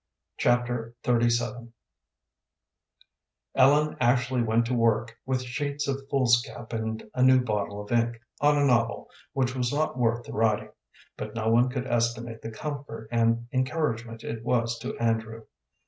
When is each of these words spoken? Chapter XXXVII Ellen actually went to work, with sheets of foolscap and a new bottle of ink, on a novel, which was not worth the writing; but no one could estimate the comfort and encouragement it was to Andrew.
Chapter 0.37 0.95
XXXVII 1.05 1.73
Ellen 3.53 3.97
actually 4.01 4.41
went 4.41 4.65
to 4.65 4.73
work, 4.73 5.15
with 5.27 5.43
sheets 5.43 5.87
of 5.87 6.01
foolscap 6.09 6.73
and 6.73 7.07
a 7.13 7.21
new 7.21 7.39
bottle 7.39 7.79
of 7.83 7.91
ink, 7.91 8.19
on 8.39 8.57
a 8.57 8.65
novel, 8.65 9.11
which 9.33 9.53
was 9.55 9.71
not 9.71 9.99
worth 9.99 10.25
the 10.25 10.33
writing; 10.33 10.71
but 11.17 11.35
no 11.35 11.49
one 11.49 11.69
could 11.69 11.85
estimate 11.85 12.41
the 12.41 12.49
comfort 12.49 13.09
and 13.11 13.45
encouragement 13.51 14.23
it 14.23 14.43
was 14.43 14.79
to 14.79 14.97
Andrew. 14.97 15.43